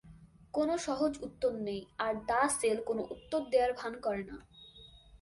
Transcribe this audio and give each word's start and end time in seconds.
কোন 0.53 0.69
সহজ 0.77 1.13
উত্তর 1.21 1.51
নেই, 1.59 1.81
আর 1.99 2.13
"দ্য 2.27 2.41
সেল" 2.59 2.77
কোন 2.85 2.99
উত্তর 3.11 3.41
দেয়ার 3.49 3.71
ভান 3.73 3.93
করে 4.01 4.23
না। 4.23 4.37